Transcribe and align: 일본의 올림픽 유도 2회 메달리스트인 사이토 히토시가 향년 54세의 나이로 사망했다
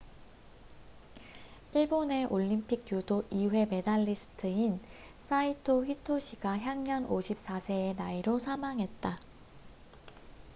일본의 1.75 2.25
올림픽 2.25 2.91
유도 2.91 3.21
2회 3.29 3.69
메달리스트인 3.69 4.79
사이토 5.29 5.85
히토시가 5.85 6.57
향년 6.57 7.07
54세의 7.07 7.95
나이로 7.95 8.39
사망했다 8.39 9.19